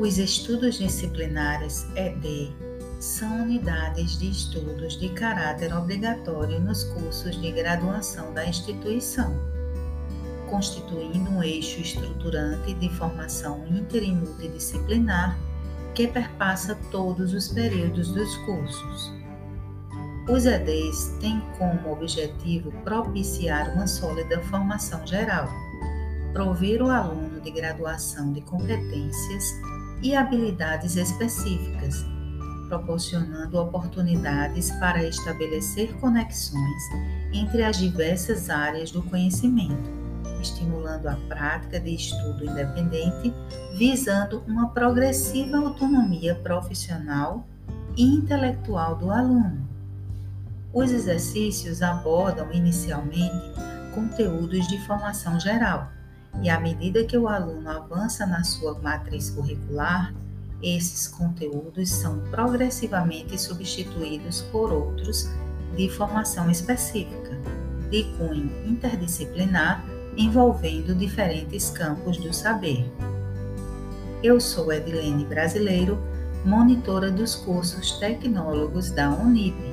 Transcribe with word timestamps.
Os 0.00 0.16
estudos 0.16 0.78
disciplinares 0.78 1.86
ED 1.94 2.50
são 2.98 3.42
unidades 3.42 4.18
de 4.18 4.30
estudos 4.30 4.98
de 4.98 5.10
caráter 5.10 5.76
obrigatório 5.76 6.58
nos 6.58 6.84
cursos 6.84 7.38
de 7.38 7.52
graduação 7.52 8.32
da 8.32 8.46
instituição, 8.46 9.38
constituindo 10.48 11.30
um 11.30 11.42
eixo 11.42 11.82
estruturante 11.82 12.72
de 12.72 12.88
formação 12.94 13.66
inter 13.66 14.02
e 14.02 14.14
multidisciplinar 14.14 15.38
que 15.94 16.08
perpassa 16.08 16.74
todos 16.90 17.34
os 17.34 17.48
períodos 17.48 18.10
dos 18.10 18.34
cursos. 18.46 19.12
Os 20.30 20.46
EDs 20.46 21.14
têm 21.20 21.42
como 21.58 21.92
objetivo 21.92 22.72
propiciar 22.84 23.74
uma 23.74 23.86
sólida 23.86 24.40
formação 24.44 25.06
geral, 25.06 25.46
prover 26.32 26.80
o 26.80 26.88
aluno 26.88 27.38
de 27.42 27.50
graduação 27.50 28.32
de 28.32 28.40
competências 28.40 29.44
e 30.02 30.14
habilidades 30.14 30.96
específicas 30.96 32.04
proporcionando 32.70 33.58
oportunidades 33.58 34.70
para 34.78 35.02
estabelecer 35.02 35.92
conexões 35.98 36.82
entre 37.32 37.64
as 37.64 37.76
diversas 37.76 38.48
áreas 38.48 38.92
do 38.92 39.02
conhecimento, 39.02 39.90
estimulando 40.40 41.08
a 41.08 41.16
prática 41.28 41.80
de 41.80 41.96
estudo 41.96 42.44
independente, 42.44 43.34
visando 43.76 44.44
uma 44.46 44.68
progressiva 44.68 45.58
autonomia 45.58 46.36
profissional 46.36 47.44
e 47.96 48.04
intelectual 48.04 48.94
do 48.94 49.10
aluno. 49.10 49.68
Os 50.72 50.92
exercícios 50.92 51.82
abordam 51.82 52.52
inicialmente 52.52 53.52
conteúdos 53.92 54.68
de 54.68 54.78
formação 54.86 55.40
geral, 55.40 55.90
e 56.42 56.48
à 56.48 56.58
medida 56.58 57.04
que 57.04 57.16
o 57.16 57.28
aluno 57.28 57.68
avança 57.68 58.26
na 58.26 58.42
sua 58.44 58.78
matriz 58.80 59.30
curricular, 59.30 60.14
esses 60.62 61.08
conteúdos 61.08 61.90
são 61.90 62.20
progressivamente 62.30 63.40
substituídos 63.40 64.42
por 64.52 64.72
outros 64.72 65.28
de 65.76 65.88
formação 65.88 66.50
específica, 66.50 67.38
de 67.90 68.04
cunho 68.16 68.50
interdisciplinar, 68.66 69.84
envolvendo 70.16 70.94
diferentes 70.94 71.70
campos 71.70 72.18
do 72.18 72.32
saber. 72.32 72.90
Eu 74.22 74.38
sou 74.40 74.72
Edilene 74.72 75.24
Brasileiro, 75.24 75.98
monitora 76.44 77.10
dos 77.10 77.34
cursos 77.34 77.92
tecnólogos 77.92 78.90
da 78.90 79.10
Unip 79.10 79.69